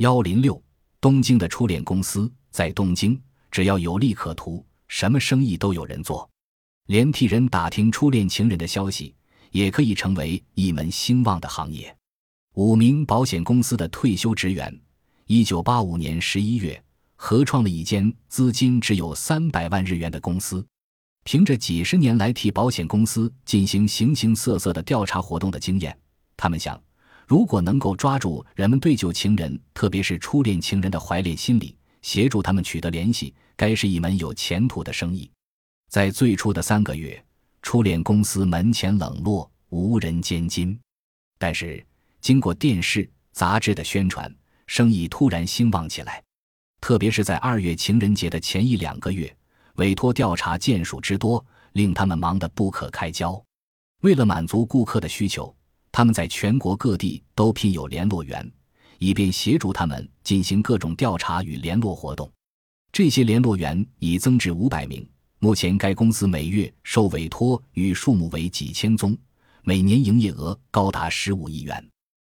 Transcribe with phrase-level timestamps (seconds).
[0.00, 0.58] 幺零六，
[0.98, 6.26] 东京的初恋公司在东京，只要有利可图，什么生意都有人做，
[6.86, 9.14] 连替人打听初恋情人的消息，
[9.50, 11.94] 也可以成为一门兴旺的行业。
[12.54, 14.74] 五名保险公司的退休职员，
[15.26, 16.82] 一九八五年十一月
[17.16, 20.66] 合创了一间资金只有三百万日元的公司，
[21.24, 25.94] 凭着几十年来替保险公司进行形形色色的调查活动的经验，
[26.38, 26.82] 他们想。
[27.30, 35.30] 如果能够抓住人们对旧情人，特别是初恋情人的怀恋心理，协助他们取得联系，该是一门有前途的生意。
[35.88, 37.24] 在最初的三个月，
[37.62, 40.76] 初恋公司门前冷落，无人监金。
[41.38, 41.86] 但是，
[42.20, 44.28] 经过电视、杂志的宣传，
[44.66, 46.20] 生意突然兴旺起来。
[46.80, 49.32] 特别是在二月情人节的前一两个月，
[49.76, 53.40] 委托调查件数之多，令他们忙得不可开交。
[54.02, 55.54] 为了满足顾客的需求。
[55.92, 58.50] 他们在全国各地都聘有联络员，
[58.98, 62.30] 以便协助他们进行各种调查与联络活动。
[62.92, 65.06] 这些联络员已增至五百名。
[65.38, 69.16] 目前，该公司每月受委托与数目为几千宗，
[69.62, 71.82] 每年营业额高达十五亿元。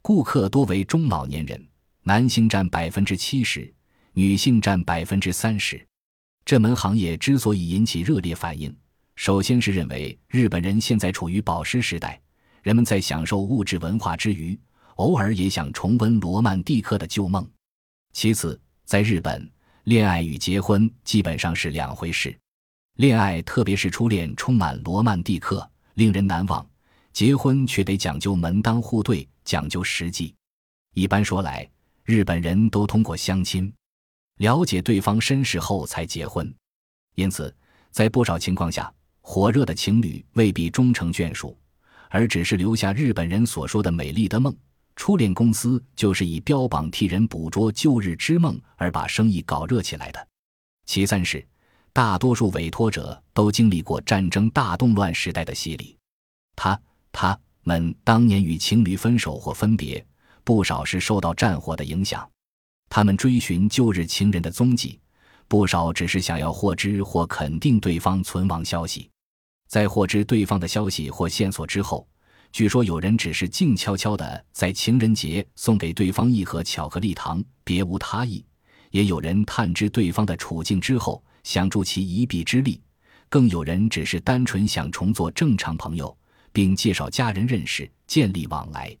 [0.00, 1.66] 顾客多为中老年人，
[2.02, 3.72] 男性占百分之七十，
[4.12, 5.84] 女性占百分之三十。
[6.44, 8.72] 这门行业之所以引起热烈反应，
[9.16, 12.20] 首先是认为日本人现在处于保湿时代。
[12.64, 14.58] 人们在享受物质文化之余，
[14.94, 17.46] 偶尔也想重温罗曼蒂克的旧梦。
[18.14, 19.46] 其次，在日本，
[19.82, 22.34] 恋爱与结婚基本上是两回事。
[22.94, 26.66] 恋爱，特别是初恋，充满罗曼蒂克，令人难忘；
[27.12, 30.34] 结婚却得讲究门当户对，讲究实际。
[30.94, 31.70] 一般说来，
[32.02, 33.70] 日本人都通过相亲，
[34.38, 36.50] 了解对方身世后才结婚。
[37.14, 37.54] 因此，
[37.90, 41.54] 在不少情况下，火热的情侣未必终成眷属。
[42.14, 44.56] 而只是留下日本人所说的美丽的梦，
[44.94, 50.28] 初恋公司就是以标榜替人捕捉旧日之梦而把生意搞热起来的。
[50.86, 51.44] 其三是，
[51.92, 55.98] 大多数委托者都经历过战争大动乱时代的洗礼，
[56.54, 56.80] 他
[57.10, 60.06] 他们当年与情侣分手或分别，
[60.44, 62.24] 不少是受到战火的影响。
[62.88, 65.00] 他们追寻旧日情人的踪迹，
[65.48, 69.10] 不少只是想要获知或肯定对方存亡消息。
[69.66, 72.06] 在获知对方的消息或线索之后，
[72.52, 78.44] 据说有人只是静悄悄地在情人节送给对方一盒巧克力糖，别无他意；
[78.90, 82.80] 也有人探知对方的处境之后，想助其一臂之力；
[83.28, 86.16] 更有人只是单纯想重做正常朋友，
[86.52, 88.96] 并介绍家人认识，建立往来。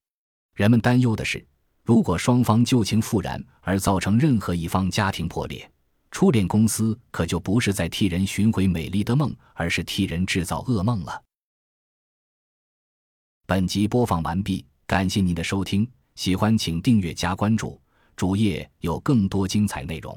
[0.56, 1.46] 人们担忧的是，
[1.84, 5.70] 如果双方旧情复燃，而造成任何一方家庭破裂。
[6.14, 11.20] 初恋公司可就不是在替人寻回美丽的梦，而是替人制造噩梦了。
[13.46, 17.80] 本集播放完毕，感谢您的收听，喜欢请订阅加关注，
[18.14, 20.16] 主页有更多精彩内容。